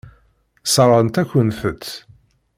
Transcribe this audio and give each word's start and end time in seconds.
Sseṛɣent-akent-t. 0.63 1.85